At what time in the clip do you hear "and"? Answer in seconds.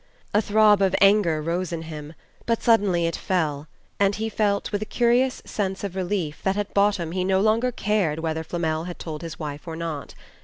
3.99-4.15